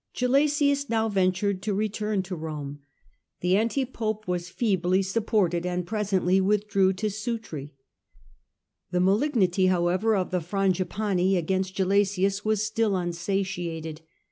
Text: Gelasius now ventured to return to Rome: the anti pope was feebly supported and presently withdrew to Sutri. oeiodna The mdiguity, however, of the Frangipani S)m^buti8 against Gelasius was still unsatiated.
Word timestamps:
Gelasius 0.15 0.89
now 0.89 1.07
ventured 1.09 1.61
to 1.61 1.75
return 1.75 2.23
to 2.23 2.35
Rome: 2.35 2.79
the 3.41 3.55
anti 3.55 3.85
pope 3.85 4.27
was 4.27 4.49
feebly 4.49 5.03
supported 5.03 5.63
and 5.63 5.85
presently 5.85 6.41
withdrew 6.41 6.93
to 6.93 7.05
Sutri. 7.11 7.69
oeiodna 7.69 7.71
The 8.89 8.97
mdiguity, 8.97 9.69
however, 9.69 10.15
of 10.15 10.31
the 10.31 10.39
Frangipani 10.39 11.33
S)m^buti8 11.33 11.37
against 11.37 11.75
Gelasius 11.75 12.43
was 12.43 12.65
still 12.65 12.95
unsatiated. 12.95 14.01